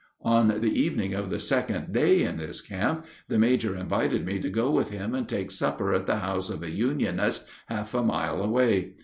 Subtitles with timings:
[0.25, 4.49] On the evening of the second day in this camp the major invited me to
[4.49, 8.41] go with him and take supper at the house of a Unionist half a mile
[8.41, 8.95] away.